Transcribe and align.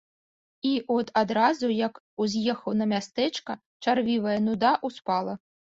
І 0.69 0.71
от 0.95 1.11
адразу, 1.21 1.69
як 1.87 1.99
уз'ехаў 2.25 2.71
на 2.81 2.89
мястэчка, 2.95 3.59
чарвівая 3.89 4.39
нуда 4.51 4.77
ўспала. 4.91 5.41